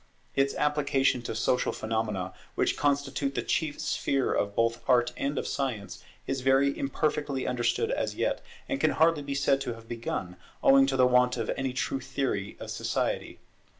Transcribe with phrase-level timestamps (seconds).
[0.35, 5.45] Its application to social phenomena, which constitute the chief sphere both of Art and of
[5.45, 10.37] Science, is very imperfectly understood as yet, and can hardly be said to have begun,
[10.63, 13.37] owing to the want of any true theory of society.